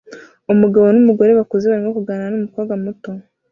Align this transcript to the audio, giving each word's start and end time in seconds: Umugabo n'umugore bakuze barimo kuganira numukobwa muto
Umugabo 0.53 0.85
n'umugore 0.91 1.31
bakuze 1.39 1.65
barimo 1.65 1.91
kuganira 1.97 2.31
numukobwa 2.33 2.73
muto 2.83 3.11